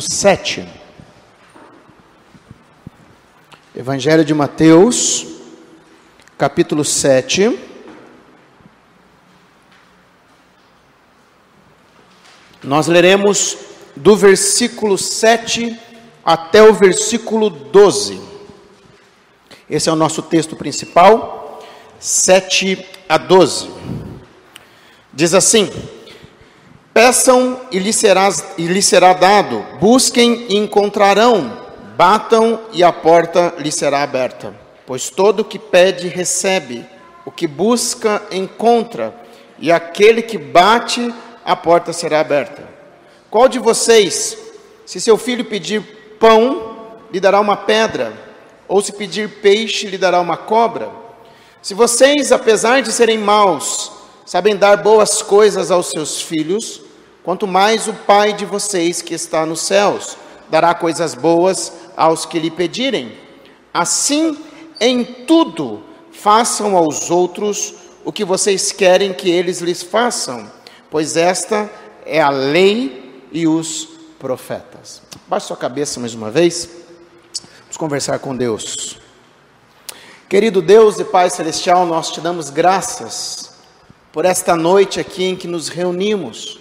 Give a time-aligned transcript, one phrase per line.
[0.00, 0.68] 7.
[3.76, 5.26] Evangelho de Mateus,
[6.36, 7.58] capítulo 7.
[12.62, 13.56] Nós leremos
[13.94, 15.78] do versículo 7
[16.24, 18.20] até o versículo 12.
[19.70, 21.62] Esse é o nosso texto principal,
[22.00, 23.70] 7 a 12.
[25.12, 25.70] Diz assim:
[26.98, 28.28] Peçam e lhe, será,
[28.58, 31.56] e lhe será dado, busquem e encontrarão,
[31.96, 34.52] batam e a porta lhe será aberta.
[34.84, 36.84] Pois todo o que pede, recebe,
[37.24, 39.14] o que busca, encontra,
[39.60, 42.68] e aquele que bate, a porta será aberta.
[43.30, 44.36] Qual de vocês,
[44.84, 48.12] se seu filho pedir pão, lhe dará uma pedra,
[48.66, 50.90] ou se pedir peixe, lhe dará uma cobra?
[51.62, 53.92] Se vocês, apesar de serem maus,
[54.26, 56.87] sabem dar boas coisas aos seus filhos,
[57.28, 60.16] quanto mais o Pai de vocês que está nos céus
[60.48, 63.18] dará coisas boas aos que lhe pedirem.
[63.70, 64.34] Assim,
[64.80, 70.50] em tudo, façam aos outros o que vocês querem que eles lhes façam,
[70.90, 71.70] pois esta
[72.06, 73.86] é a lei e os
[74.18, 75.02] profetas.
[75.26, 76.66] Baixe sua cabeça mais uma vez.
[77.64, 78.96] Vamos conversar com Deus.
[80.30, 83.52] Querido Deus e Pai Celestial, nós te damos graças
[84.14, 86.58] por esta noite aqui em que nos reunimos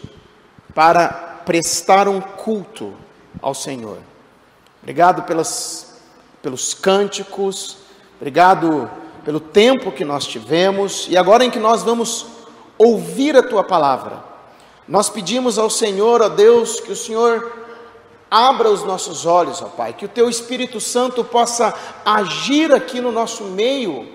[0.77, 2.93] para prestar um culto
[3.41, 3.97] ao Senhor.
[4.79, 5.99] Obrigado pelas,
[6.39, 7.77] pelos cânticos,
[8.17, 8.87] obrigado
[9.25, 12.27] pelo tempo que nós tivemos e agora em que nós vamos
[12.77, 14.23] ouvir a tua palavra.
[14.87, 17.51] Nós pedimos ao Senhor, ó Deus, que o Senhor
[18.29, 21.73] abra os nossos olhos, ó Pai, que o teu Espírito Santo possa
[22.05, 24.07] agir aqui no nosso meio,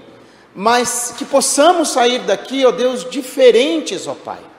[0.55, 4.52] mas que possamos sair daqui, ó Deus, diferentes, ó Pai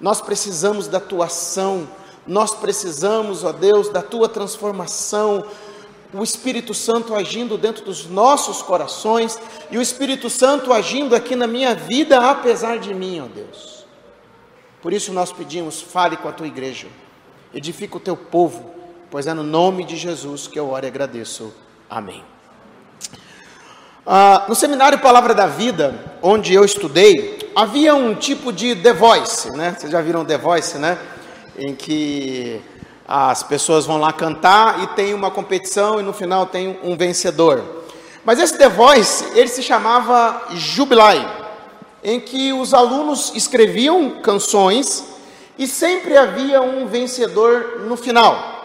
[0.00, 1.88] nós precisamos da tua ação,
[2.26, 5.44] nós precisamos, ó Deus, da tua transformação,
[6.12, 9.38] o Espírito Santo agindo dentro dos nossos corações
[9.70, 13.86] e o Espírito Santo agindo aqui na minha vida, apesar de mim, ó Deus.
[14.80, 16.86] Por isso nós pedimos, fale com a tua igreja,
[17.52, 18.70] edifica o teu povo,
[19.10, 21.52] pois é no nome de Jesus que eu oro e agradeço.
[21.88, 22.22] Amém.
[24.06, 29.50] Ah, no seminário Palavra da Vida, onde eu estudei, havia um tipo de The Voice,
[29.52, 29.74] né?
[29.78, 30.98] Vocês já viram The Voice, né?
[31.58, 32.60] Em que
[33.08, 37.64] as pessoas vão lá cantar e tem uma competição e no final tem um vencedor.
[38.22, 41.26] Mas esse The Voice, ele se chamava Jubilai,
[42.04, 45.04] em que os alunos escreviam canções
[45.58, 48.55] e sempre havia um vencedor no final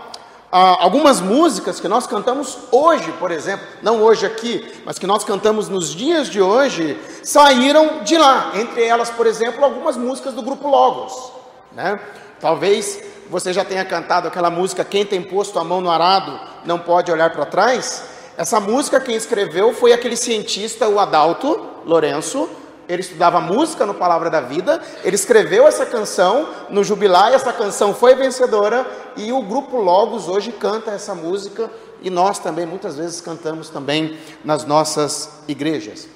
[0.51, 5.23] ah, algumas músicas que nós cantamos hoje, por exemplo, não hoje aqui, mas que nós
[5.23, 8.51] cantamos nos dias de hoje, saíram de lá.
[8.55, 11.31] Entre elas, por exemplo, algumas músicas do grupo Logos.
[11.71, 11.97] Né?
[12.41, 16.77] Talvez você já tenha cantado aquela música Quem tem posto a mão no arado não
[16.77, 18.03] pode olhar para trás.
[18.37, 22.49] Essa música quem escreveu foi aquele cientista, o Adalto Lourenço,
[22.91, 27.93] ele estudava música no Palavra da Vida, ele escreveu essa canção no Jubilar, essa canção
[27.93, 28.85] foi vencedora
[29.15, 34.17] e o grupo Logos hoje canta essa música e nós também muitas vezes cantamos também
[34.43, 36.09] nas nossas igrejas.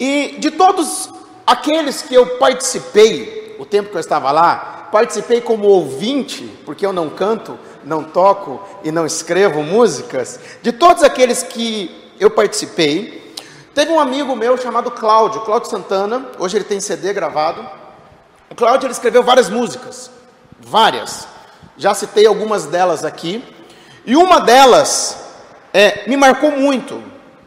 [0.00, 1.10] E de todos
[1.46, 6.92] aqueles que eu participei, o tempo que eu estava lá, participei como ouvinte, porque eu
[6.92, 13.21] não canto, não toco e não escrevo músicas, de todos aqueles que eu participei,
[13.74, 17.66] Teve um amigo meu chamado Cláudio, Cláudio Santana, hoje ele tem CD gravado.
[18.50, 20.10] O Cláudio ele escreveu várias músicas,
[20.60, 21.26] várias.
[21.78, 23.42] Já citei algumas delas aqui.
[24.04, 25.24] E uma delas
[25.72, 27.02] é, me marcou muito,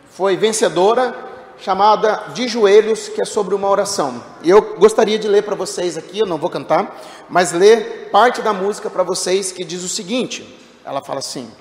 [0.09, 1.15] foi vencedora,
[1.59, 4.23] chamada De Joelhos, que é sobre uma oração.
[4.41, 6.99] E eu gostaria de ler para vocês aqui, eu não vou cantar,
[7.29, 11.51] mas ler parte da música para vocês que diz o seguinte: ela fala assim: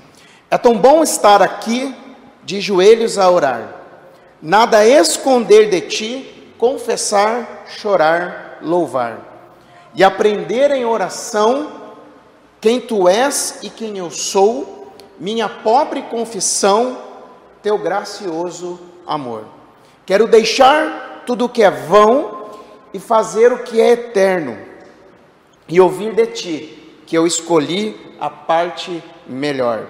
[0.50, 1.94] É tão bom estar aqui
[2.42, 3.83] de joelhos a orar
[4.44, 9.18] nada esconder de ti, confessar, chorar, louvar,
[9.94, 11.72] e aprender em oração
[12.60, 16.98] quem tu és e quem eu sou, minha pobre confissão,
[17.62, 19.46] teu gracioso amor.
[20.04, 22.50] Quero deixar tudo o que é vão
[22.92, 24.58] e fazer o que é eterno,
[25.66, 29.86] e ouvir de ti, que eu escolhi a parte melhor.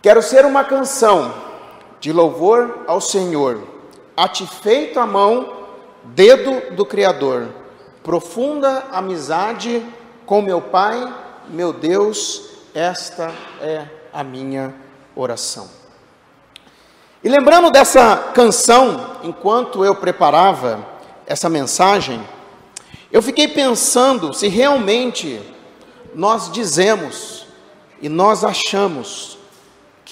[0.00, 1.51] Quero ser uma canção
[2.02, 3.62] de louvor ao Senhor.
[4.16, 5.68] A ti feito a mão,
[6.02, 7.48] dedo do Criador,
[8.02, 9.86] profunda amizade
[10.26, 11.14] com meu Pai,
[11.48, 12.42] meu Deus,
[12.74, 14.74] esta é a minha
[15.14, 15.70] oração.
[17.22, 20.84] E lembrando dessa canção, enquanto eu preparava
[21.24, 22.20] essa mensagem,
[23.12, 25.40] eu fiquei pensando se realmente
[26.16, 27.46] nós dizemos
[28.00, 29.38] e nós achamos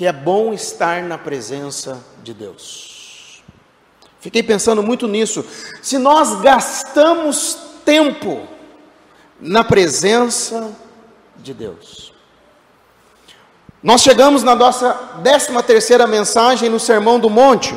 [0.00, 3.42] que é bom estar na presença de Deus.
[4.18, 5.44] Fiquei pensando muito nisso.
[5.82, 8.48] Se nós gastamos tempo
[9.38, 10.72] na presença
[11.36, 12.14] de Deus.
[13.82, 17.76] Nós chegamos na nossa décima terceira mensagem no Sermão do Monte.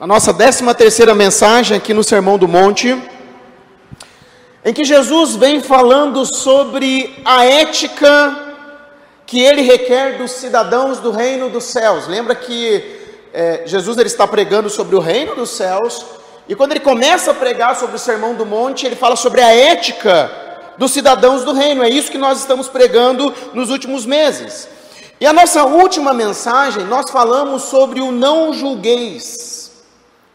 [0.00, 3.00] A nossa décima terceira mensagem aqui no Sermão do Monte,
[4.64, 8.36] em que Jesus vem falando sobre a ética
[9.24, 12.08] que ele requer dos cidadãos do reino dos céus.
[12.08, 12.84] Lembra que
[13.32, 16.04] é, Jesus ele está pregando sobre o reino dos céus,
[16.48, 19.54] e quando ele começa a pregar sobre o sermão do monte, ele fala sobre a
[19.54, 20.28] ética
[20.76, 21.84] dos cidadãos do reino.
[21.84, 24.68] É isso que nós estamos pregando nos últimos meses.
[25.20, 29.63] E a nossa última mensagem, nós falamos sobre o não julgueis,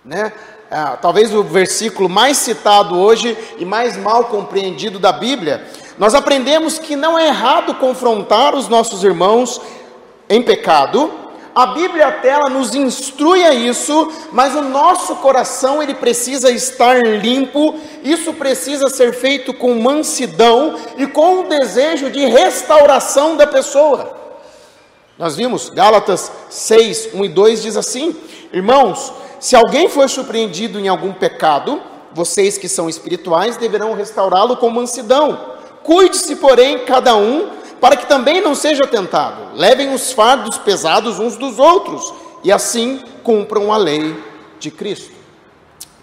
[0.03, 0.31] né?
[0.71, 5.65] Ah, talvez o versículo mais citado hoje e mais mal compreendido da Bíblia,
[5.97, 9.59] nós aprendemos que não é errado confrontar os nossos irmãos
[10.29, 11.11] em pecado.
[11.55, 17.03] A Bíblia até ela nos instrui a isso, mas o nosso coração ele precisa estar
[17.03, 17.75] limpo.
[18.03, 24.17] Isso precisa ser feito com mansidão e com o desejo de restauração da pessoa.
[25.17, 28.15] Nós vimos Gálatas 6, 1 e 2 diz assim:
[28.53, 31.81] Irmãos, se alguém for surpreendido em algum pecado,
[32.13, 35.57] vocês que são espirituais deverão restaurá-lo com mansidão.
[35.83, 37.49] Cuide-se, porém, cada um,
[37.79, 39.55] para que também não seja tentado.
[39.55, 42.13] Levem os fardos pesados uns dos outros,
[42.43, 44.15] e assim cumpram a lei
[44.59, 45.11] de Cristo.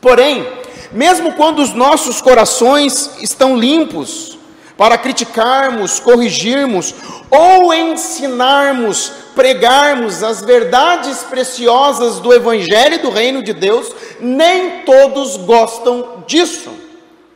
[0.00, 0.46] Porém,
[0.92, 4.35] mesmo quando os nossos corações estão limpos,
[4.76, 6.94] para criticarmos, corrigirmos
[7.31, 13.90] ou ensinarmos, pregarmos as verdades preciosas do Evangelho do Reino de Deus,
[14.20, 16.70] nem todos gostam disso.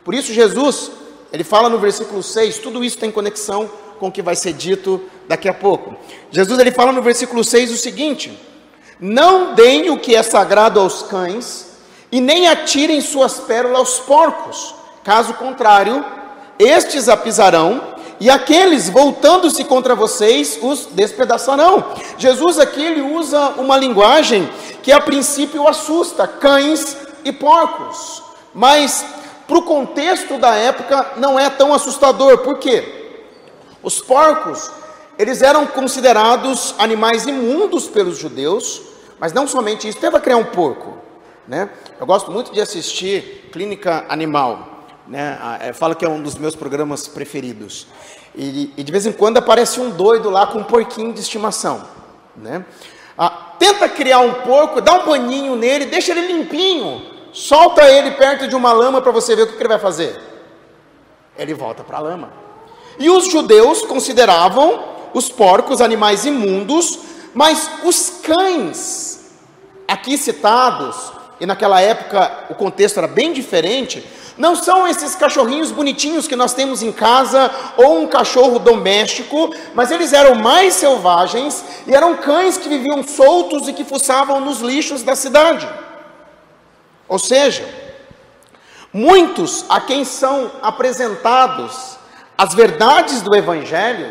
[0.05, 0.91] Por isso, Jesus
[1.33, 5.01] ele fala no versículo 6, tudo isso tem conexão com o que vai ser dito
[5.29, 5.95] daqui a pouco.
[6.31, 8.37] Jesus ele fala no versículo 6 o seguinte:
[8.99, 11.71] Não deem o que é sagrado aos cães,
[12.11, 14.75] e nem atirem suas pérolas aos porcos.
[15.05, 16.05] Caso contrário,
[16.61, 17.81] estes a pisarão,
[18.21, 21.83] e aqueles voltando-se contra vocês os despedaçarão.
[22.19, 24.47] Jesus aqui ele usa uma linguagem
[24.83, 28.23] que a princípio assusta, cães e porcos.
[28.53, 29.05] Mas
[29.49, 33.17] para o contexto da época não é tão assustador, por quê?
[33.83, 34.71] Os porcos,
[35.19, 38.83] eles eram considerados animais imundos pelos judeus,
[39.19, 40.99] mas não somente isso, teve a criar um porco,
[41.49, 41.71] né?
[41.99, 44.80] Eu gosto muito de assistir Clínica Animal,
[45.11, 45.59] né?
[45.61, 47.89] É, fala que é um dos meus programas preferidos.
[48.35, 51.83] E, e, de vez em quando aparece um doido lá com um porquinho de estimação,
[52.37, 52.65] né?
[53.19, 57.03] Ah, tenta criar um porco, dá um paninho nele, deixa ele limpinho,
[57.33, 60.17] solta ele perto de uma lama para você ver o que, que ele vai fazer.
[61.37, 62.33] Ele volta para a lama.
[62.97, 67.01] E os judeus consideravam os porcos animais imundos,
[67.35, 69.33] mas os cães,
[69.89, 74.07] aqui citados, e naquela época o contexto era bem diferente,
[74.37, 79.91] não são esses cachorrinhos bonitinhos que nós temos em casa ou um cachorro doméstico, mas
[79.91, 85.03] eles eram mais selvagens e eram cães que viviam soltos e que fuçavam nos lixos
[85.03, 85.69] da cidade.
[87.09, 87.69] Ou seja,
[88.93, 91.99] muitos a quem são apresentados
[92.41, 94.11] as verdades do Evangelho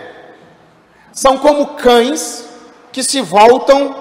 [1.11, 2.47] são como cães
[2.91, 3.95] que se voltam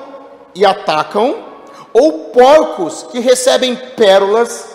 [0.54, 1.47] e atacam,
[1.92, 4.66] ou porcos que recebem pérolas.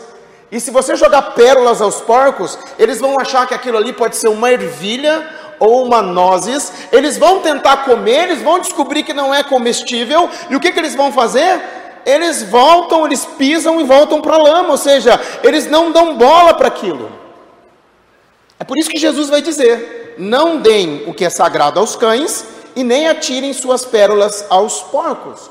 [0.52, 4.28] E se você jogar pérolas aos porcos, eles vão achar que aquilo ali pode ser
[4.28, 5.28] uma ervilha
[5.60, 6.72] ou uma nozes.
[6.92, 10.30] Eles vão tentar comer, eles vão descobrir que não é comestível.
[10.50, 11.62] E o que, que eles vão fazer?
[12.06, 16.54] eles voltam, eles pisam e voltam para a lama, ou seja, eles não dão bola
[16.54, 17.12] para aquilo.
[18.60, 22.46] É por isso que Jesus vai dizer: não deem o que é sagrado aos cães
[22.76, 25.50] e nem atirem suas pérolas aos porcos.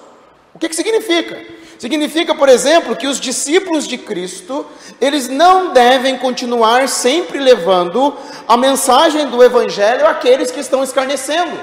[0.62, 1.44] Que, que significa?
[1.76, 4.64] Significa, por exemplo, que os discípulos de Cristo,
[5.00, 8.16] eles não devem continuar sempre levando
[8.46, 11.58] a mensagem do Evangelho àqueles que estão escarnecendo.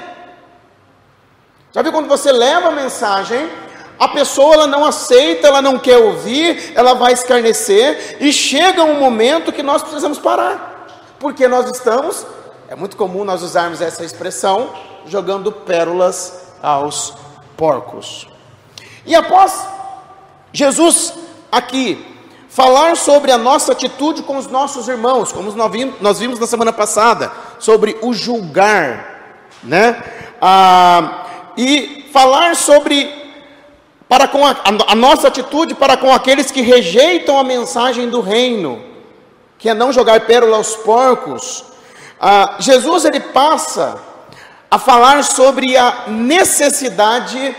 [1.72, 3.48] Sabe quando você leva a mensagem
[3.98, 8.98] a pessoa ela não aceita, ela não quer ouvir, ela vai escarnecer e chega um
[8.98, 10.86] momento que nós precisamos parar.
[11.18, 12.26] Porque nós estamos,
[12.68, 14.74] é muito comum nós usarmos essa expressão,
[15.06, 17.14] jogando pérolas aos
[17.58, 18.29] porcos.
[19.06, 19.66] E após
[20.52, 21.14] Jesus
[21.50, 22.06] aqui
[22.48, 25.52] falar sobre a nossa atitude com os nossos irmãos, como
[26.00, 30.02] nós vimos na semana passada, sobre o julgar, né?
[30.42, 31.26] Ah,
[31.56, 33.18] e falar sobre
[34.08, 34.56] para com a,
[34.88, 38.82] a, nossa atitude para com aqueles que rejeitam a mensagem do reino,
[39.56, 41.64] que é não jogar pérola aos porcos.
[42.20, 43.98] Ah, Jesus ele passa
[44.68, 47.54] a falar sobre a necessidade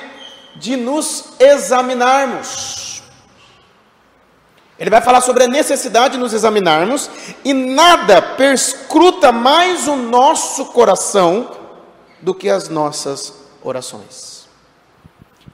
[0.55, 3.03] de nos examinarmos.
[4.79, 7.09] Ele vai falar sobre a necessidade de nos examinarmos
[7.45, 11.51] e nada perscruta mais o nosso coração
[12.19, 14.47] do que as nossas orações.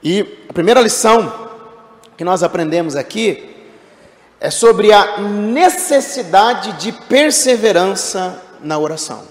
[0.02, 1.50] E a primeira lição
[2.16, 3.54] que nós aprendemos aqui
[4.40, 9.24] é sobre a necessidade de perseverança na oração.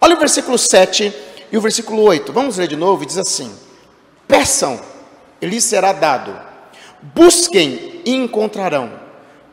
[0.00, 1.12] Olha o versículo 7
[1.50, 2.32] e o versículo 8.
[2.32, 3.52] Vamos ler de novo diz assim:
[4.26, 4.80] Peçam,
[5.40, 6.34] e lhes será dado.
[7.14, 8.90] Busquem e encontrarão.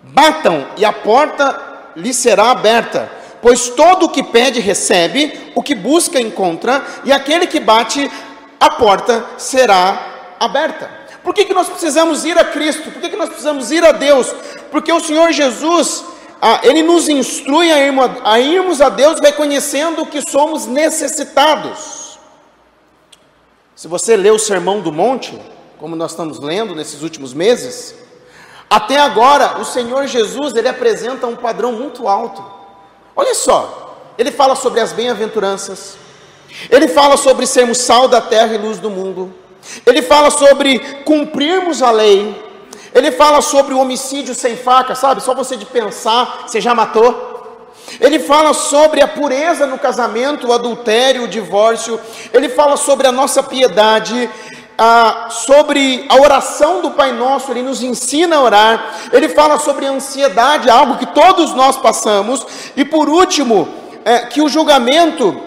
[0.01, 1.59] Batam e a porta
[1.95, 3.09] lhes será aberta.
[3.41, 8.09] Pois todo o que pede recebe, o que busca encontra, e aquele que bate,
[8.59, 10.89] a porta será aberta.
[11.23, 12.91] Por que, que nós precisamos ir a Cristo?
[12.91, 14.33] Por que, que nós precisamos ir a Deus?
[14.71, 16.03] Porque o Senhor Jesus,
[16.41, 22.02] ah, Ele nos instrui a, irmos, a irmos a Deus reconhecendo que somos necessitados.
[23.75, 25.39] Se você lê o Sermão do Monte,
[25.79, 27.95] como nós estamos lendo nesses últimos meses,
[28.69, 32.43] até agora o Senhor Jesus ele apresenta um padrão muito alto.
[33.15, 35.95] Olha só, ele fala sobre as bem-aventuranças,
[36.69, 39.33] ele fala sobre sermos sal da terra e luz do mundo,
[39.85, 42.43] ele fala sobre cumprirmos a lei,
[42.93, 45.23] ele fala sobre o homicídio sem faca, sabe?
[45.23, 47.32] Só você de pensar, você já matou.
[47.99, 51.99] Ele fala sobre a pureza no casamento, o adultério, o divórcio.
[52.33, 54.29] Ele fala sobre a nossa piedade
[54.77, 59.85] ah, sobre a oração do Pai Nosso, ele nos ensina a orar, ele fala sobre
[59.85, 63.67] a ansiedade, algo que todos nós passamos, e por último,
[64.03, 65.39] é, que o julgamento,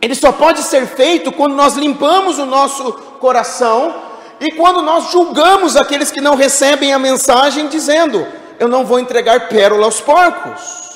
[0.00, 3.94] ele só pode ser feito quando nós limpamos o nosso coração
[4.40, 8.24] e quando nós julgamos aqueles que não recebem a mensagem, dizendo:
[8.60, 10.87] Eu não vou entregar pérola aos porcos.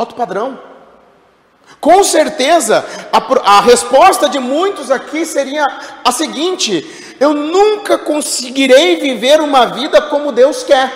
[0.00, 0.58] Alto padrão.
[1.78, 5.66] Com certeza, a, a, resposta de muitos aqui seria
[6.02, 10.90] a seguinte: eu nunca conseguirei viver uma vida como Deus quer.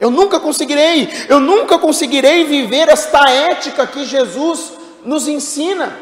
[0.00, 4.72] Eu nunca conseguirei, eu nunca conseguirei viver esta ética que Jesus
[5.04, 5.94] nos ensina.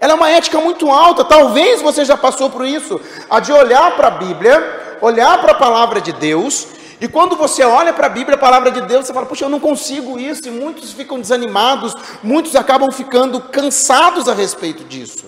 [0.00, 3.94] Ela é uma ética muito alta, talvez você já passou por isso, a de olhar
[3.94, 6.74] para a Bíblia, olhar para a palavra de Deus
[7.04, 9.50] e quando você olha para a Bíblia, a palavra de Deus, você fala, puxa, eu
[9.50, 15.26] não consigo isso, e muitos ficam desanimados, muitos acabam ficando cansados a respeito disso.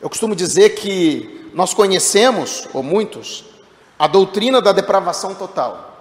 [0.00, 3.44] Eu costumo dizer que nós conhecemos, ou muitos,
[3.98, 5.94] a doutrina da depravação total,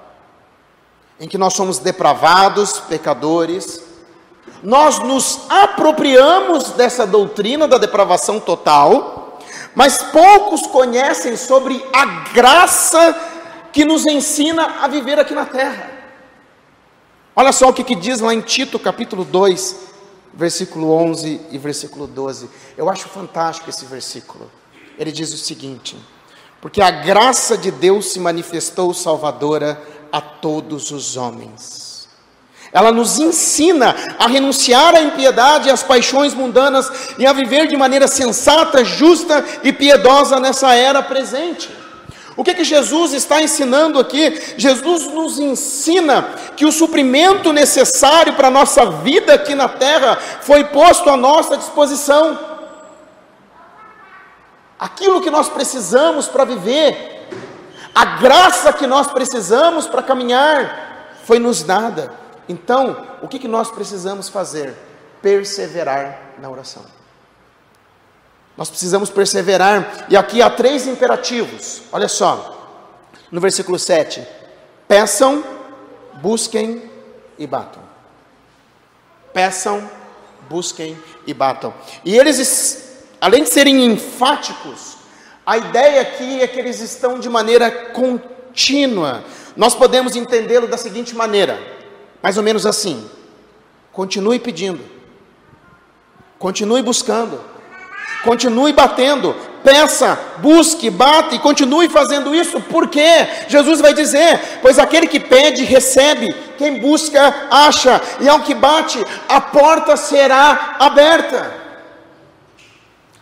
[1.20, 3.84] em que nós somos depravados, pecadores,
[4.64, 9.38] nós nos apropriamos dessa doutrina da depravação total,
[9.76, 13.39] mas poucos conhecem sobre a graça
[13.72, 15.92] que nos ensina a viver aqui na terra.
[17.36, 19.76] Olha só o que, que diz lá em Tito, capítulo 2,
[20.34, 22.50] versículo 11 e versículo 12.
[22.78, 24.50] Eu acho fantástico esse versículo.
[24.98, 25.96] Ele diz o seguinte:
[26.60, 32.10] Porque a graça de Deus se manifestou salvadora a todos os homens.
[32.72, 37.76] Ela nos ensina a renunciar à impiedade e às paixões mundanas e a viver de
[37.76, 41.79] maneira sensata, justa e piedosa nessa era presente.
[42.36, 44.56] O que, que Jesus está ensinando aqui?
[44.58, 46.24] Jesus nos ensina
[46.56, 51.58] que o suprimento necessário para a nossa vida aqui na terra foi posto à nossa
[51.58, 52.40] disposição.
[54.80, 57.28] Aquilo que nós precisamos para viver,
[57.94, 62.14] a graça que nós precisamos para caminhar, foi nos dada.
[62.48, 64.74] Então, o que, que nós precisamos fazer?
[65.22, 66.84] Perseverar na oração.
[68.60, 70.08] Nós precisamos perseverar.
[70.10, 71.82] E aqui há três imperativos.
[71.94, 72.84] Olha só.
[73.32, 74.22] No versículo 7.
[74.86, 75.42] Peçam,
[76.16, 76.92] busquem
[77.38, 77.82] e batam.
[79.34, 79.90] Peçam,
[80.50, 81.74] busquem e batam.
[82.04, 84.98] E eles, além de serem enfáticos,
[85.46, 89.24] a ideia aqui é que eles estão de maneira contínua.
[89.56, 91.58] Nós podemos entendê-lo da seguinte maneira,
[92.22, 93.10] mais ou menos assim:
[93.94, 94.84] continue pedindo,
[96.38, 97.40] continue buscando,
[98.24, 105.08] Continue batendo, peça, busque, bate e continue fazendo isso, porque Jesus vai dizer: Pois aquele
[105.08, 111.54] que pede, recebe, quem busca, acha, e ao que bate, a porta será aberta.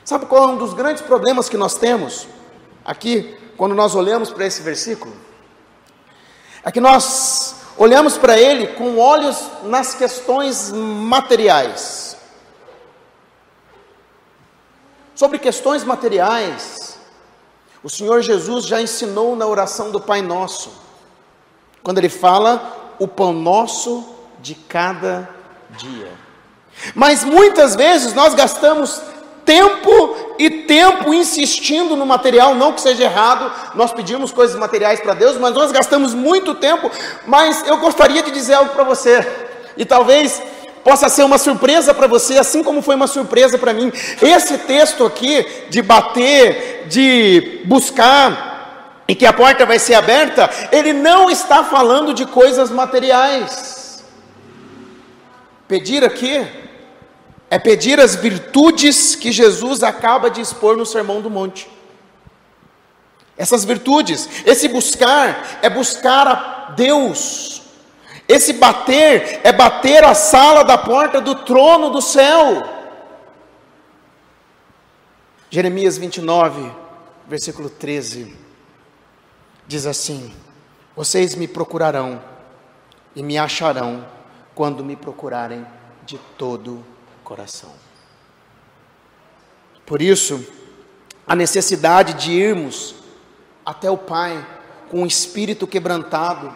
[0.03, 2.27] Sabe qual é um dos grandes problemas que nós temos
[2.85, 5.13] aqui, quando nós olhamos para esse versículo?
[6.63, 12.06] É que nós olhamos para ele com olhos nas questões materiais.
[15.17, 16.99] Sobre questões materiais,
[17.83, 20.71] o Senhor Jesus já ensinou na oração do Pai Nosso,
[21.81, 24.07] quando ele fala o pão nosso
[24.39, 25.27] de cada
[25.71, 26.11] dia.
[26.93, 29.01] Mas muitas vezes nós gastamos
[29.43, 35.15] tempo e tempo insistindo no material, não que seja errado, nós pedimos coisas materiais para
[35.15, 36.91] Deus, mas nós gastamos muito tempo.
[37.25, 39.25] Mas eu gostaria de dizer algo para você,
[39.75, 40.43] e talvez
[40.87, 43.91] possa ser uma surpresa para você, assim como foi uma surpresa para mim.
[44.21, 50.93] Esse texto aqui, de bater, de buscar, e que a porta vai ser aberta, ele
[50.93, 54.01] não está falando de coisas materiais.
[55.67, 56.47] Pedir aqui
[57.49, 61.69] é pedir as virtudes que Jesus acaba de expor no Sermão do Monte.
[63.37, 67.66] Essas virtudes, esse buscar é buscar a Deus.
[68.27, 72.63] Esse bater é bater a sala da porta do trono do céu.
[75.49, 76.69] Jeremias 29,
[77.25, 78.35] versículo 13,
[79.65, 80.33] diz assim:
[80.95, 82.21] Vocês me procurarão
[83.15, 84.05] e me acharão
[84.53, 85.65] quando me procurarem
[86.05, 86.83] de todo
[87.23, 87.71] coração.
[89.85, 90.45] Por isso,
[91.25, 92.95] a necessidade de irmos
[93.65, 94.45] até o Pai
[94.89, 96.53] com o espírito quebrantado,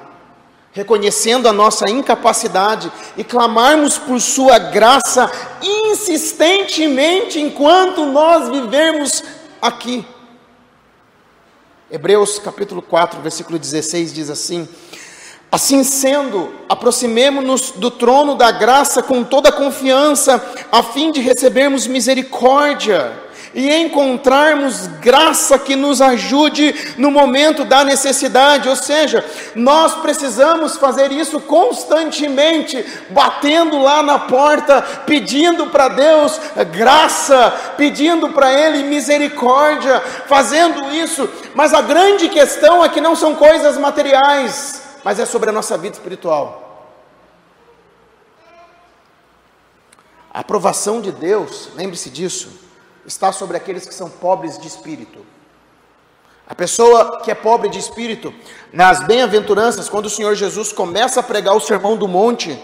[0.72, 5.30] reconhecendo a nossa incapacidade e clamarmos por Sua graça
[5.62, 9.24] insistentemente enquanto nós vivermos
[9.62, 10.06] aqui.
[11.90, 14.68] Hebreus capítulo 4, versículo 16 diz assim:
[15.52, 23.31] Assim sendo, aproximemo-nos do trono da graça com toda confiança, a fim de recebermos misericórdia
[23.54, 28.70] e encontrarmos graça que nos ajude no momento da necessidade.
[28.70, 36.40] Ou seja, nós precisamos fazer isso constantemente, batendo lá na porta, pedindo para Deus
[36.72, 41.30] graça, pedindo para Ele misericórdia, fazendo isso.
[41.54, 45.78] Mas a grande questão é que não são coisas materiais mas é sobre a nossa
[45.78, 46.60] vida espiritual.
[50.34, 52.61] A aprovação de Deus, lembre-se disso,
[53.06, 55.26] está sobre aqueles que são pobres de espírito.
[56.48, 58.34] A pessoa que é pobre de espírito,
[58.74, 62.60] nas bem-aventuranças, quando o Senhor Jesus começa a pregar o sermão do monte,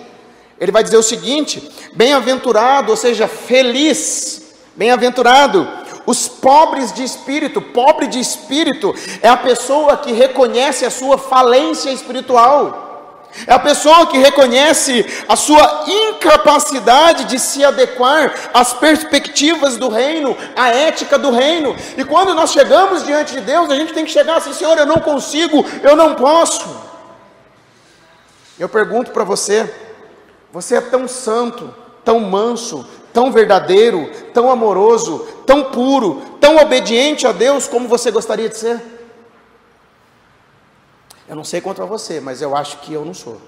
[0.60, 5.67] ele vai dizer o seguinte: bem-aventurado, ou seja, feliz, bem-aventurado
[6.08, 11.89] os pobres de espírito, pobre de espírito, é a pessoa que reconhece a sua falência
[11.91, 12.87] espiritual.
[13.45, 20.36] É a pessoa que reconhece a sua incapacidade de se adequar às perspectivas do reino,
[20.56, 21.76] à ética do reino.
[21.97, 24.86] E quando nós chegamos diante de Deus, a gente tem que chegar assim: Senhor, eu
[24.86, 26.67] não consigo, eu não posso.
[28.58, 29.71] Eu pergunto para você:
[30.52, 31.73] você é tão santo,
[32.04, 38.50] tão manso, tão verdadeiro, tão amoroso, tão puro, tão obediente a Deus como você gostaria
[38.50, 38.97] de ser?
[41.28, 43.40] Eu não sei contra você, mas eu acho que eu não sou.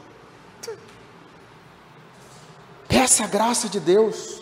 [2.87, 4.41] Peça a graça de Deus,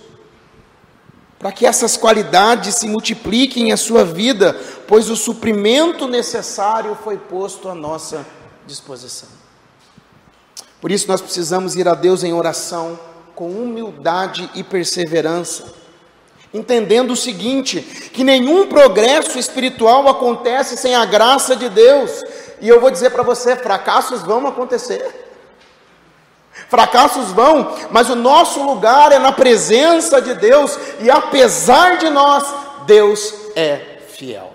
[1.38, 4.54] para que essas qualidades se multipliquem em a sua vida,
[4.88, 8.26] pois o suprimento necessário foi posto à nossa
[8.65, 9.30] disposição.
[10.80, 13.00] Por isso nós precisamos ir a Deus em oração
[13.36, 15.73] com humildade e perseverança,
[16.52, 22.23] entendendo o seguinte: que nenhum progresso espiritual acontece sem a graça de Deus.
[22.60, 25.26] E eu vou dizer para você: fracassos vão acontecer.
[26.70, 32.43] Fracassos vão, mas o nosso lugar é na presença de Deus, e apesar de nós,
[32.86, 34.54] Deus é fiel.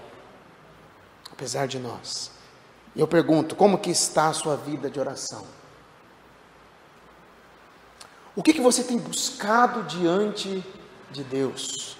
[1.30, 2.30] Apesar de nós.
[2.94, 5.44] E eu pergunto, como que está a sua vida de oração?
[8.34, 10.64] O que, que você tem buscado diante
[11.10, 11.96] de Deus?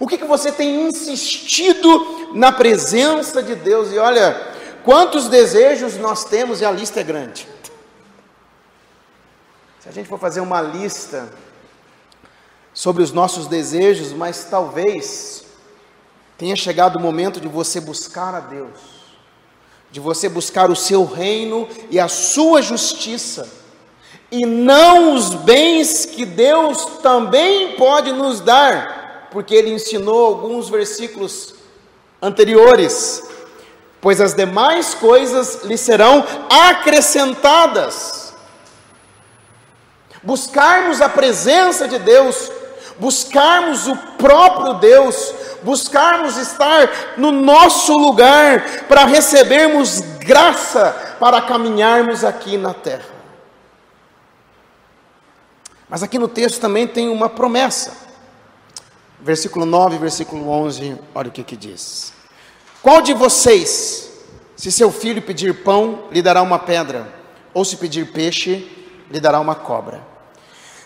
[0.00, 3.92] O que, que você tem insistido na presença de Deus?
[3.92, 4.55] E olha,
[4.86, 7.46] quantos desejos nós temos e a lista é grande.
[9.80, 11.28] Se a gente for fazer uma lista
[12.72, 15.44] sobre os nossos desejos, mas talvez
[16.38, 18.78] tenha chegado o momento de você buscar a Deus,
[19.90, 23.66] de você buscar o seu reino e a sua justiça
[24.30, 31.54] e não os bens que Deus também pode nos dar, porque ele ensinou alguns versículos
[32.20, 33.22] anteriores,
[34.00, 38.34] pois as demais coisas lhe serão acrescentadas.
[40.22, 42.50] Buscarmos a presença de Deus,
[42.98, 52.58] buscarmos o próprio Deus, buscarmos estar no nosso lugar para recebermos graça para caminharmos aqui
[52.58, 53.14] na terra.
[55.88, 58.04] Mas aqui no texto também tem uma promessa.
[59.20, 62.15] versículo 9, versículo 11, olha o que que diz.
[62.86, 64.08] Qual de vocês,
[64.54, 67.12] se seu filho pedir pão, lhe dará uma pedra,
[67.52, 68.64] ou se pedir peixe,
[69.10, 70.06] lhe dará uma cobra?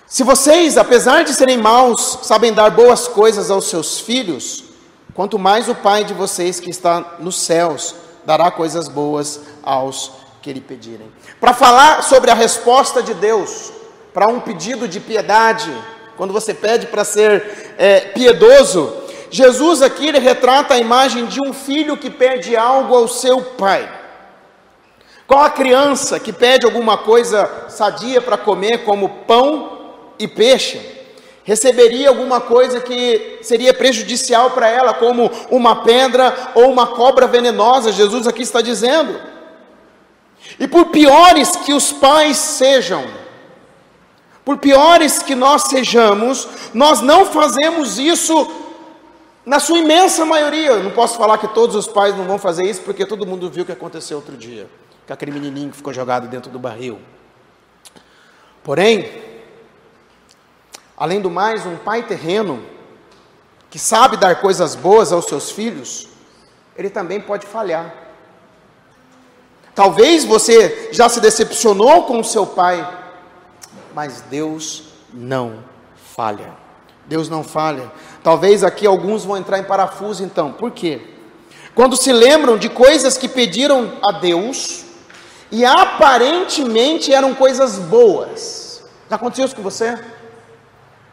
[0.06, 4.64] Se vocês, apesar de serem maus, sabem dar boas coisas aos seus filhos,
[5.12, 10.10] quanto mais o Pai de vocês que está nos céus dará coisas boas aos
[10.40, 11.12] que lhe pedirem.
[11.38, 13.74] Para falar sobre a resposta de Deus
[14.14, 15.70] para um pedido de piedade,
[16.16, 18.99] quando você pede para ser é, piedoso,
[19.30, 23.88] Jesus aqui ele retrata a imagem de um filho que pede algo ao seu pai.
[25.26, 29.78] Qual a criança que pede alguma coisa sadia para comer, como pão
[30.18, 30.80] e peixe,
[31.44, 37.92] receberia alguma coisa que seria prejudicial para ela, como uma pedra ou uma cobra venenosa?
[37.92, 39.20] Jesus aqui está dizendo.
[40.58, 43.04] E por piores que os pais sejam,
[44.44, 48.59] por piores que nós sejamos, nós não fazemos isso
[49.44, 50.76] na sua imensa maioria.
[50.78, 53.62] Não posso falar que todos os pais não vão fazer isso, porque todo mundo viu
[53.62, 54.68] o que aconteceu outro dia,
[55.06, 56.98] com aquele menininho que ficou jogado dentro do barril.
[58.62, 59.10] Porém,
[60.96, 62.62] além do mais, um pai terreno
[63.70, 66.08] que sabe dar coisas boas aos seus filhos,
[66.76, 67.94] ele também pode falhar.
[69.74, 72.86] Talvez você já se decepcionou com o seu pai,
[73.94, 75.64] mas Deus não
[76.14, 76.52] falha.
[77.06, 77.90] Deus não falha.
[78.22, 80.52] Talvez aqui alguns vão entrar em parafuso então.
[80.52, 81.00] Por quê?
[81.74, 84.84] Quando se lembram de coisas que pediram a Deus
[85.50, 88.82] e aparentemente eram coisas boas.
[89.08, 89.98] Já aconteceu isso com você?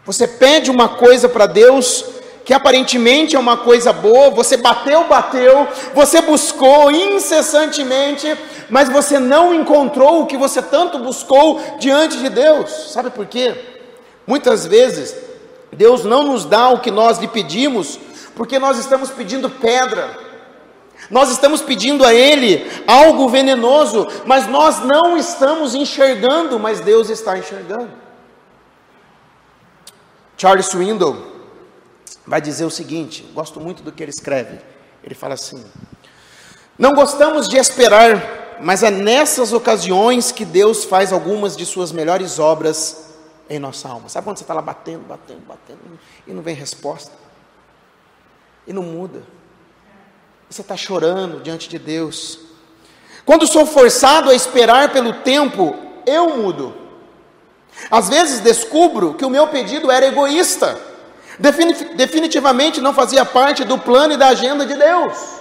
[0.06, 2.06] Você pede uma coisa para Deus
[2.46, 8.38] que aparentemente é uma coisa boa, você bateu, bateu, você buscou incessantemente,
[8.70, 12.72] mas você não encontrou o que você tanto buscou diante de Deus.
[12.94, 13.54] Sabe por quê?
[14.26, 15.14] Muitas vezes
[15.72, 18.00] Deus não nos dá o que nós lhe pedimos,
[18.36, 20.28] porque nós estamos pedindo pedra.
[21.10, 27.38] Nós estamos pedindo a Ele algo venenoso, mas nós não estamos enxergando, mas Deus está
[27.38, 27.90] enxergando.
[30.36, 31.18] Charles Swindoll,
[32.26, 34.60] vai dizer o seguinte: gosto muito do que ele escreve.
[35.04, 35.64] Ele fala assim:
[36.78, 42.38] Não gostamos de esperar, mas é nessas ocasiões que Deus faz algumas de suas melhores
[42.38, 43.07] obras
[43.50, 44.10] em nossa alma.
[44.10, 45.80] Sabe quando você está lá batendo, batendo, batendo
[46.26, 47.12] e não vem resposta?
[48.66, 49.24] E não muda.
[50.50, 52.40] E você está chorando diante de Deus.
[53.26, 56.74] Quando sou forçado a esperar pelo tempo, eu mudo.
[57.92, 60.88] Às vezes descubro que o meu pedido era egoísta
[61.40, 65.38] definitivamente não fazia parte do plano e da agenda de Deus.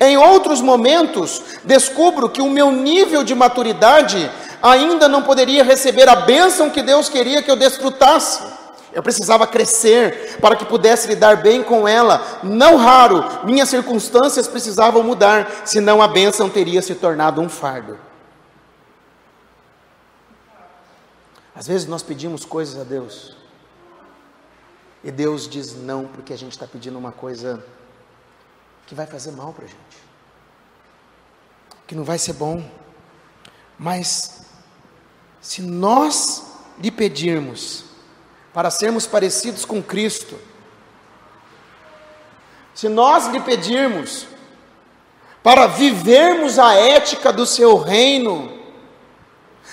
[0.00, 4.30] Em outros momentos, descubro que o meu nível de maturidade
[4.62, 8.42] ainda não poderia receber a bênção que Deus queria que eu desfrutasse.
[8.92, 12.40] Eu precisava crescer para que pudesse lidar bem com ela.
[12.42, 17.98] Não raro, minhas circunstâncias precisavam mudar, senão a bênção teria se tornado um fardo.
[21.54, 23.36] Às vezes nós pedimos coisas a Deus
[25.02, 27.64] e Deus diz não, porque a gente está pedindo uma coisa
[28.86, 30.02] que vai fazer mal para a gente,
[31.86, 32.64] que não vai ser bom.
[33.78, 34.42] Mas,
[35.40, 36.44] se nós
[36.78, 37.84] lhe pedirmos
[38.52, 40.38] para sermos parecidos com Cristo,
[42.74, 44.26] se nós lhe pedirmos
[45.42, 48.52] para vivermos a ética do seu reino,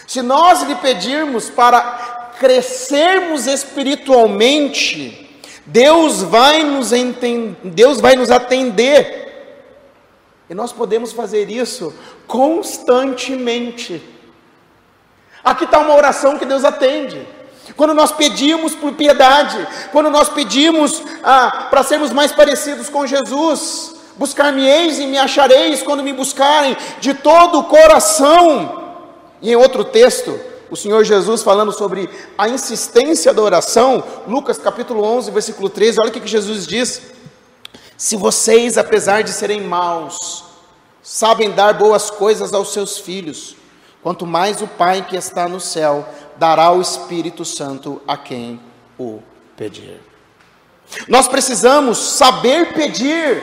[0.07, 9.23] se nós lhe pedirmos para crescermos espiritualmente, Deus vai nos entender, Deus vai nos atender.
[10.49, 11.93] E nós podemos fazer isso
[12.27, 14.14] constantemente.
[15.45, 17.27] Aqui está uma oração que Deus atende.
[17.77, 23.95] Quando nós pedimos por piedade, quando nós pedimos ah, para sermos mais parecidos com Jesus,
[24.15, 28.83] buscar-me-eis e me achareis quando me buscarem de todo o coração.
[29.39, 30.39] E em outro texto,
[30.71, 36.09] o Senhor Jesus falando sobre a insistência da oração, Lucas capítulo 11, versículo 13, olha
[36.09, 37.01] o que Jesus diz:
[37.95, 40.43] Se vocês, apesar de serem maus,
[41.03, 43.55] sabem dar boas coisas aos seus filhos,
[44.05, 48.61] quanto mais o Pai que está no céu dará o Espírito Santo a quem
[48.99, 49.19] o
[49.57, 49.99] pedir.
[51.07, 53.41] Nós precisamos saber pedir,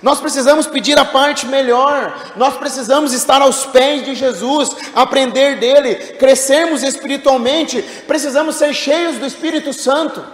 [0.00, 5.96] nós precisamos pedir a parte melhor, nós precisamos estar aos pés de Jesus, aprender dele,
[6.14, 10.24] crescermos espiritualmente, precisamos ser cheios do Espírito Santo,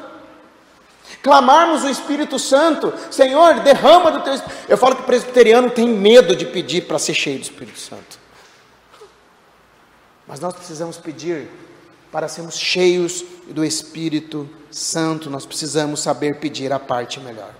[1.22, 4.64] clamarmos o Espírito Santo, Senhor, derrama do teu Espírito.
[4.68, 8.20] Eu falo que o presbiteriano tem medo de pedir para ser cheio do Espírito Santo,
[10.32, 11.46] mas nós precisamos pedir
[12.10, 17.50] para sermos cheios do Espírito Santo, nós precisamos saber pedir a parte melhor.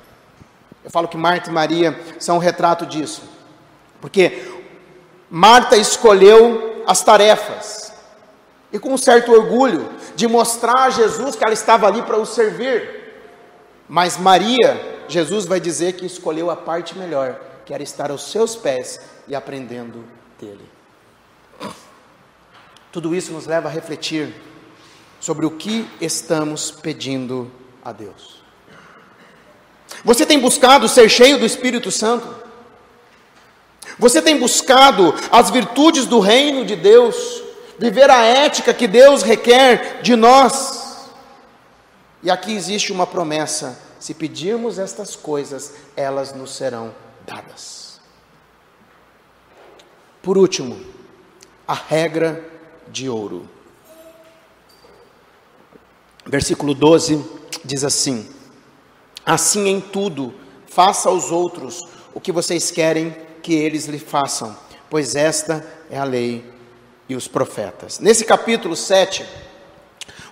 [0.83, 3.25] Eu falo que Marta e Maria são um retrato disso,
[4.01, 4.51] porque
[5.29, 7.93] Marta escolheu as tarefas,
[8.73, 12.25] e com um certo orgulho de mostrar a Jesus que ela estava ali para o
[12.25, 13.21] servir,
[13.87, 18.57] mas Maria, Jesus vai dizer que escolheu a parte melhor, que era estar aos seus
[18.57, 20.03] pés e aprendendo
[20.41, 20.82] dele.
[22.93, 24.35] Tudo isso nos leva a refletir
[25.19, 27.51] sobre o que estamos pedindo
[27.83, 28.43] a Deus.
[30.05, 32.29] Você tem buscado ser cheio do Espírito Santo?
[33.99, 37.43] Você tem buscado as virtudes do reino de Deus,
[37.79, 41.09] viver a ética que Deus requer de nós?
[42.23, 48.01] E aqui existe uma promessa: se pedirmos estas coisas, elas nos serão dadas.
[50.23, 50.79] Por último,
[51.67, 52.52] a regra
[52.93, 53.49] de ouro.
[56.27, 57.25] Versículo 12
[57.65, 58.29] diz assim:
[59.25, 60.35] Assim em tudo,
[60.69, 61.81] faça aos outros
[62.15, 64.57] o que vocês querem que eles lhe façam,
[64.91, 66.45] pois esta é a lei
[67.09, 67.99] e os profetas.
[67.99, 69.27] Nesse capítulo 7,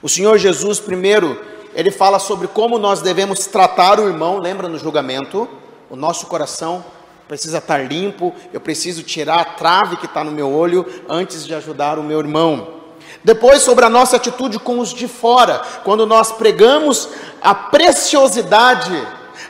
[0.03, 1.41] o Senhor Jesus primeiro
[1.75, 5.49] ele fala sobre como nós devemos tratar o irmão, lembra no julgamento?
[5.89, 6.85] O nosso coração
[7.31, 11.55] precisa estar limpo, eu preciso tirar a trave que está no meu olho antes de
[11.55, 12.81] ajudar o meu irmão.
[13.23, 17.09] Depois, sobre a nossa atitude com os de fora, quando nós pregamos
[17.41, 18.91] a preciosidade,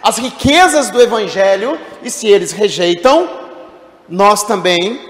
[0.03, 3.27] as riquezas do Evangelho, e se eles rejeitam,
[4.07, 5.01] nós também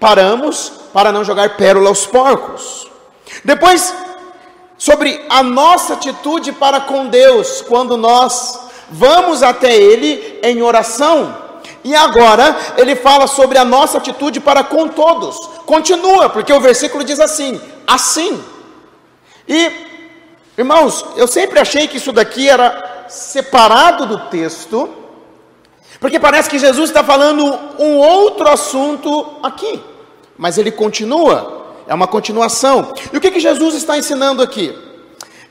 [0.00, 2.90] paramos para não jogar pérola aos porcos.
[3.44, 3.94] Depois,
[4.78, 8.60] sobre a nossa atitude para com Deus quando nós
[8.90, 11.43] vamos até Ele em oração.
[11.84, 15.36] E agora ele fala sobre a nossa atitude para com todos.
[15.66, 18.42] Continua, porque o versículo diz assim: assim.
[19.46, 19.70] E,
[20.56, 24.88] irmãos, eu sempre achei que isso daqui era separado do texto,
[26.00, 27.44] porque parece que Jesus está falando
[27.78, 29.82] um outro assunto aqui,
[30.38, 32.92] mas ele continua é uma continuação.
[33.12, 34.76] E o que, que Jesus está ensinando aqui?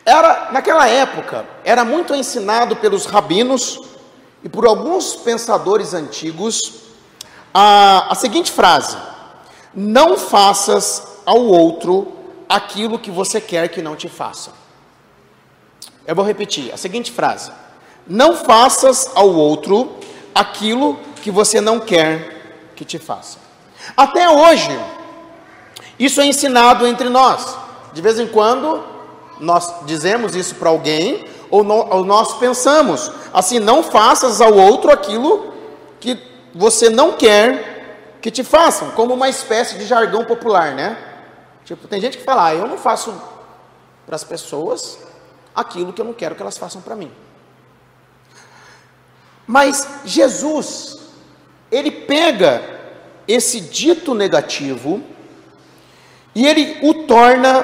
[0.06, 3.80] Era, naquela época, era muito ensinado pelos rabinos
[4.44, 6.60] e por alguns pensadores antigos
[7.54, 8.98] a, a seguinte frase:
[9.74, 12.12] Não faças ao outro
[12.50, 14.52] aquilo que você quer que não te faça.
[16.06, 17.52] Eu vou repetir a seguinte frase:
[18.06, 19.92] Não faças ao outro
[20.36, 23.38] aquilo que você não quer que te faça.
[23.96, 24.70] Até hoje,
[25.98, 27.58] isso é ensinado entre nós.
[27.94, 28.84] De vez em quando,
[29.40, 34.92] nós dizemos isso para alguém, ou, no, ou nós pensamos, assim, não faças ao outro
[34.92, 35.54] aquilo
[36.00, 36.20] que
[36.52, 40.98] você não quer que te façam, como uma espécie de jargão popular, né?
[41.64, 43.14] Tipo, tem gente que fala, ah, eu não faço
[44.04, 44.98] para as pessoas
[45.54, 47.12] aquilo que eu não quero que elas façam para mim.
[49.46, 51.02] Mas Jesus,
[51.72, 52.64] ele pega
[53.28, 55.04] esse dito negativo
[56.34, 57.64] e ele o torna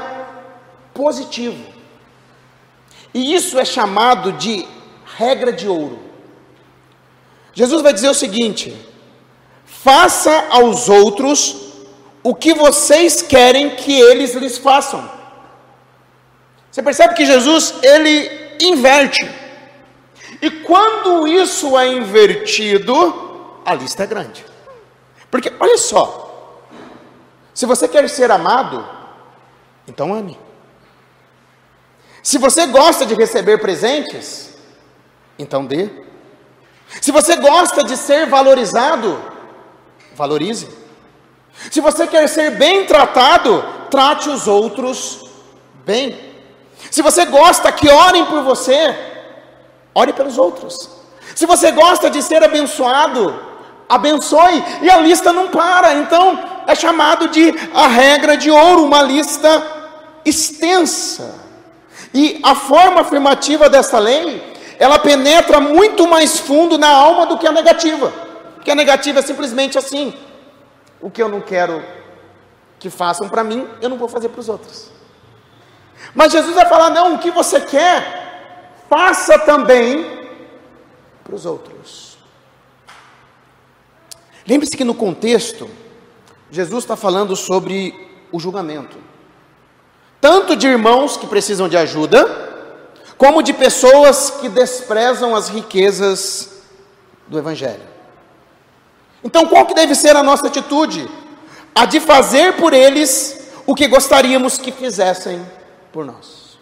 [0.93, 1.78] positivo.
[3.13, 4.67] E isso é chamado de
[5.17, 5.99] regra de ouro.
[7.53, 8.75] Jesus vai dizer o seguinte:
[9.65, 11.69] faça aos outros
[12.23, 15.09] o que vocês querem que eles lhes façam.
[16.71, 19.29] Você percebe que Jesus ele inverte.
[20.41, 24.45] E quando isso é invertido, a lista é grande.
[25.29, 26.65] Porque olha só,
[27.53, 28.87] se você quer ser amado,
[29.87, 30.37] então ame.
[32.21, 34.49] Se você gosta de receber presentes,
[35.37, 35.89] então dê.
[37.01, 39.21] Se você gosta de ser valorizado,
[40.15, 40.67] valorize.
[41.71, 45.29] Se você quer ser bem tratado, trate os outros
[45.85, 46.17] bem.
[46.89, 48.95] Se você gosta que orem por você,
[49.93, 50.89] ore pelos outros.
[51.35, 53.39] Se você gosta de ser abençoado,
[53.87, 54.63] abençoe.
[54.81, 55.95] E a lista não para.
[55.95, 59.63] Então, é chamado de a regra de ouro, uma lista
[60.25, 61.48] extensa.
[62.13, 64.41] E a forma afirmativa dessa lei,
[64.79, 68.11] ela penetra muito mais fundo na alma do que a negativa.
[68.55, 70.13] Porque a negativa é simplesmente assim:
[71.01, 71.83] o que eu não quero
[72.79, 74.89] que façam para mim, eu não vou fazer para os outros.
[76.13, 80.19] Mas Jesus vai falar: não, o que você quer, faça também
[81.23, 82.17] para os outros.
[84.47, 85.69] Lembre-se que no contexto,
[86.49, 87.93] Jesus está falando sobre
[88.31, 88.97] o julgamento,
[90.21, 92.49] tanto de irmãos que precisam de ajuda,
[93.17, 96.61] como de pessoas que desprezam as riquezas
[97.27, 97.87] do Evangelho.
[99.23, 101.09] Então, qual que deve ser a nossa atitude?
[101.75, 105.45] A de fazer por eles o que gostaríamos que fizessem
[105.91, 106.57] por nós.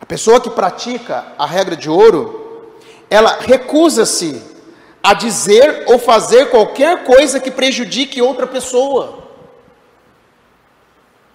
[0.00, 2.76] A pessoa que pratica a regra de ouro,
[3.10, 4.42] ela recusa-se
[5.02, 9.21] a dizer ou fazer qualquer coisa que prejudique outra pessoa.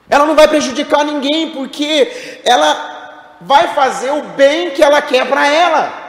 [0.10, 5.48] Ela não vai prejudicar ninguém, porque ela vai fazer o bem que ela quer para
[5.48, 6.08] ela.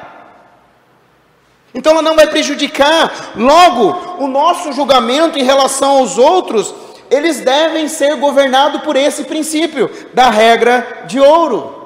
[1.74, 3.32] Então ela não vai prejudicar.
[3.36, 6.74] Logo, o nosso julgamento em relação aos outros,
[7.10, 11.76] eles devem ser governados por esse princípio da regra de ouro.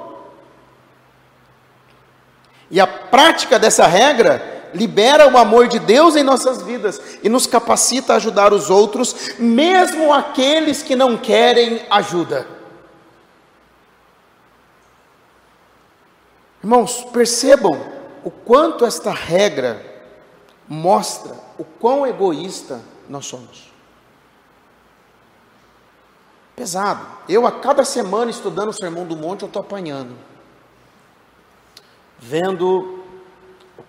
[2.71, 7.47] E a prática dessa regra libera o amor de Deus em nossas vidas e nos
[7.47, 12.47] capacita a ajudar os outros, mesmo aqueles que não querem ajuda.
[16.63, 17.73] Irmãos, percebam
[18.25, 19.85] o quanto esta regra
[20.69, 23.73] mostra o quão egoísta nós somos.
[26.55, 27.05] Pesado.
[27.29, 30.17] Eu, a cada semana, estudando o Sermão do Monte, eu estou apanhando.
[32.19, 33.02] Vendo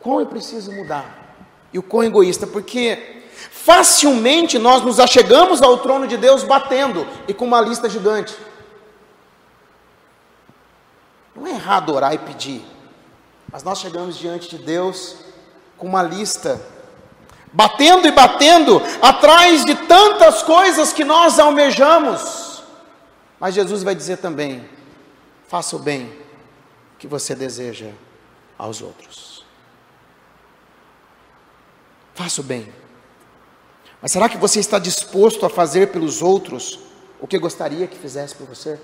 [0.03, 1.37] quão eu preciso mudar.
[1.71, 7.33] E o quão egoísta, porque facilmente nós nos achegamos ao trono de Deus batendo e
[7.33, 8.35] com uma lista gigante.
[11.35, 12.63] Não é errado orar e pedir,
[13.51, 15.15] mas nós chegamos diante de Deus
[15.77, 16.61] com uma lista,
[17.51, 22.61] batendo e batendo atrás de tantas coisas que nós almejamos.
[23.39, 24.69] Mas Jesus vai dizer também:
[25.47, 26.13] faça o bem
[26.99, 27.89] que você deseja
[28.57, 29.42] aos outros.
[32.13, 32.71] Faça o bem.
[34.01, 36.79] Mas será que você está disposto a fazer pelos outros
[37.19, 38.79] o que gostaria que fizesse por você?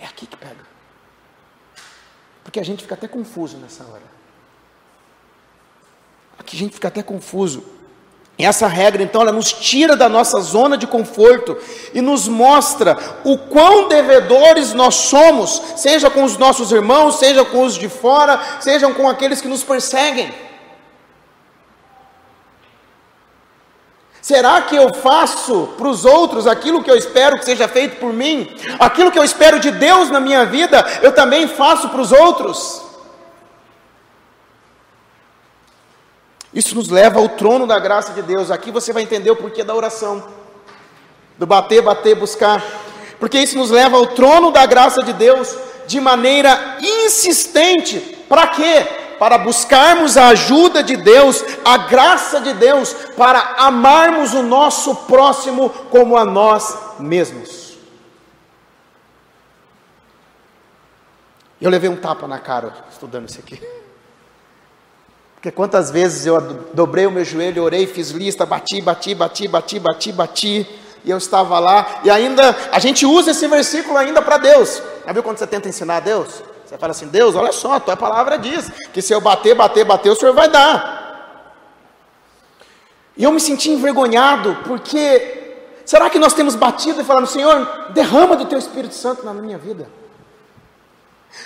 [0.00, 0.66] É aqui que pega.
[2.42, 4.02] Porque a gente fica até confuso nessa hora.
[6.36, 7.64] Aqui a gente fica até confuso.
[8.44, 11.56] Essa regra, então, ela nos tira da nossa zona de conforto
[11.94, 17.62] e nos mostra o quão devedores nós somos, seja com os nossos irmãos, seja com
[17.64, 20.32] os de fora, sejam com aqueles que nos perseguem.
[24.20, 28.12] Será que eu faço para os outros aquilo que eu espero que seja feito por
[28.12, 28.48] mim?
[28.78, 32.91] Aquilo que eu espero de Deus na minha vida, eu também faço para os outros?
[36.52, 38.50] Isso nos leva ao trono da graça de Deus.
[38.50, 40.22] Aqui você vai entender o porquê da oração,
[41.38, 42.62] do bater, bater, buscar,
[43.18, 47.98] porque isso nos leva ao trono da graça de Deus de maneira insistente.
[48.28, 48.86] Para quê?
[49.18, 55.70] Para buscarmos a ajuda de Deus, a graça de Deus, para amarmos o nosso próximo
[55.90, 57.78] como a nós mesmos.
[61.60, 63.81] Eu levei um tapa na cara estudando isso aqui.
[65.42, 66.40] Porque quantas vezes eu
[66.72, 70.66] dobrei o meu joelho, orei, fiz lista, bati, bati, bati, bati, bati, bati,
[71.04, 74.80] e eu estava lá, e ainda, a gente usa esse versículo ainda para Deus.
[75.04, 76.44] Já viu quando você tenta ensinar a Deus?
[76.64, 79.84] Você fala assim, Deus, olha só, a tua palavra diz, que se eu bater, bater,
[79.84, 81.50] bater, o Senhor vai dar.
[83.16, 88.36] E eu me senti envergonhado, porque, será que nós temos batido e falando, Senhor, derrama
[88.36, 89.88] do teu Espírito Santo na minha vida?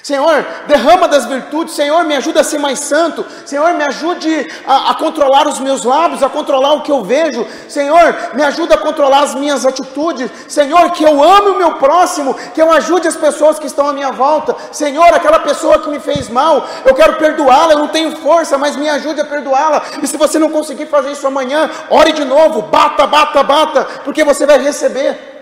[0.03, 4.91] Senhor, derrama das virtudes, Senhor, me ajuda a ser mais santo, Senhor, me ajude a,
[4.91, 8.79] a, controlar os meus lábios, a controlar o que eu vejo, Senhor, me ajuda a
[8.79, 13.17] controlar as minhas atitudes, Senhor, que eu ame o meu próximo, que eu ajude as
[13.17, 17.15] pessoas que estão à minha volta, Senhor, aquela pessoa que me fez mal, eu quero
[17.15, 20.87] perdoá-la, eu não tenho força, mas me ajude a perdoá-la, e se você não conseguir
[20.87, 25.36] fazer isso amanhã, ore de novo, bata, bata, bata, porque você vai receber.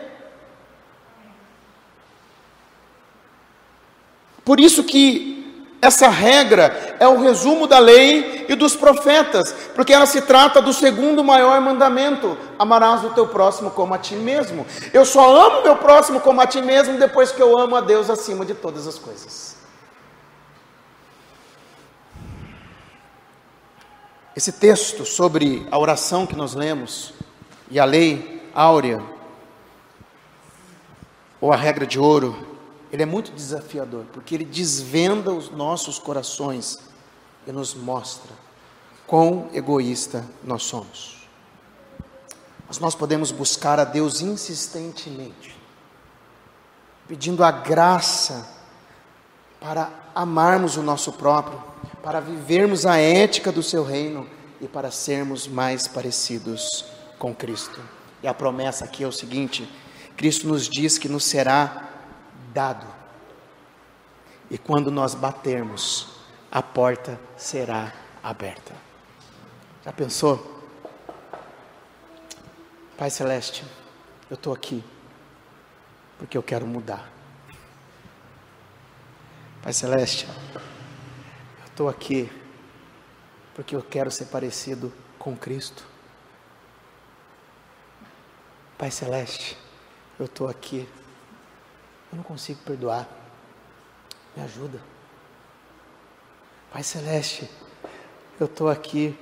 [4.44, 5.34] Por isso que
[5.80, 10.72] essa regra é o resumo da lei e dos profetas, porque ela se trata do
[10.72, 14.66] segundo maior mandamento: amarás o teu próximo como a ti mesmo.
[14.92, 18.08] Eu só amo meu próximo como a ti mesmo depois que eu amo a Deus
[18.08, 19.56] acima de todas as coisas.
[24.34, 27.12] Esse texto sobre a oração que nós lemos
[27.70, 29.02] e a lei áurea,
[31.40, 32.53] ou a regra de ouro,
[32.94, 36.78] ele é muito desafiador, porque ele desvenda os nossos corações
[37.44, 38.30] e nos mostra
[39.04, 41.26] quão egoísta nós somos.
[42.68, 45.58] Mas nós podemos buscar a Deus insistentemente,
[47.08, 48.48] pedindo a graça
[49.60, 51.60] para amarmos o nosso próprio,
[52.00, 54.24] para vivermos a ética do seu reino
[54.60, 56.84] e para sermos mais parecidos
[57.18, 57.80] com Cristo.
[58.22, 59.68] E a promessa aqui é o seguinte:
[60.16, 61.90] Cristo nos diz que nos será
[62.54, 62.86] dado.
[64.50, 66.16] E quando nós batermos,
[66.50, 67.92] a porta será
[68.22, 68.74] aberta.
[69.84, 70.62] Já pensou?
[72.96, 73.64] Pai Celeste,
[74.30, 74.82] eu estou aqui.
[76.16, 77.10] porque eu quero mudar.
[79.60, 82.30] Pai Celeste, eu estou aqui
[83.54, 85.84] porque eu quero ser parecido com Cristo.
[88.76, 89.56] Pai Celeste,
[90.18, 90.88] eu estou aqui,
[92.14, 93.08] eu não consigo perdoar,
[94.36, 94.80] me ajuda.
[96.72, 97.50] Pai Celeste,
[98.38, 99.18] eu estou aqui,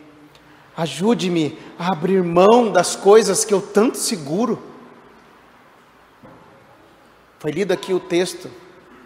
[0.77, 4.63] ajude-me a abrir mão das coisas que eu tanto seguro.
[7.39, 8.51] Foi lido aqui o texto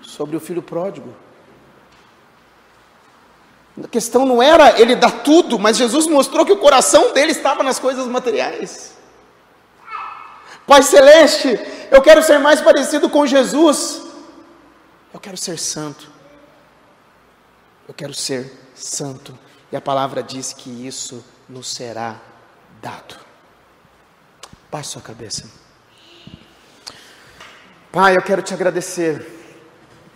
[0.02, 1.14] sobre o filho pródigo.
[3.82, 7.62] A questão não era ele dar tudo, mas Jesus mostrou que o coração dele estava
[7.62, 8.95] nas coisas materiais.
[10.66, 11.58] Pai Celeste,
[11.92, 14.02] eu quero ser mais parecido com Jesus.
[15.14, 16.10] Eu quero ser santo.
[17.86, 19.38] Eu quero ser santo.
[19.70, 22.20] E a palavra diz que isso nos será
[22.82, 23.16] dado.
[24.70, 25.48] Baixe sua cabeça.
[27.92, 29.24] Pai, eu quero te agradecer,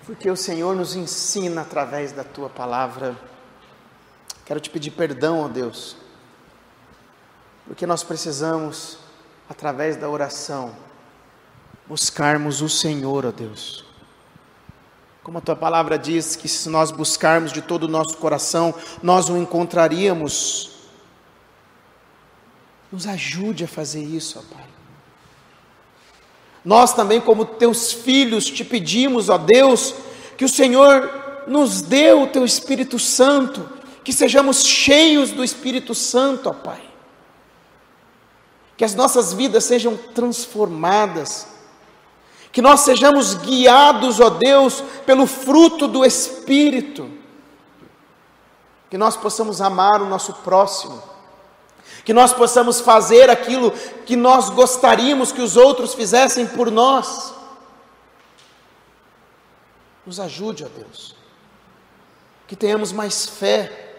[0.05, 3.17] porque o Senhor nos ensina através da tua palavra.
[4.45, 5.97] Quero te pedir perdão, ó Deus,
[7.65, 8.99] porque nós precisamos
[9.51, 10.77] através da oração,
[11.89, 13.85] buscarmos o Senhor, ó Deus.
[15.25, 18.73] Como a tua palavra diz que se nós buscarmos de todo o nosso coração,
[19.03, 20.71] nós o encontraríamos.
[22.93, 24.67] Nos ajude a fazer isso, ó Pai.
[26.65, 29.95] Nós também, como teus filhos, te pedimos, ó Deus,
[30.39, 33.69] que o Senhor nos dê o teu Espírito Santo,
[34.05, 36.90] que sejamos cheios do Espírito Santo, ó Pai
[38.81, 41.47] que as nossas vidas sejam transformadas,
[42.51, 47.11] que nós sejamos guiados, ó Deus, pelo fruto do Espírito,
[48.89, 51.03] que nós possamos amar o nosso próximo,
[52.07, 53.71] que nós possamos fazer aquilo
[54.07, 57.35] que nós gostaríamos que os outros fizessem por nós.
[60.07, 61.15] Nos ajude, ó Deus,
[62.49, 63.99] que tenhamos mais fé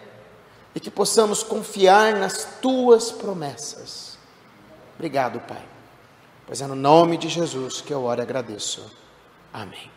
[0.74, 4.11] e que possamos confiar nas tuas promessas.
[5.02, 5.60] Obrigado, Pai.
[6.46, 8.88] Pois é no nome de Jesus que eu oro e agradeço.
[9.52, 9.90] Amém.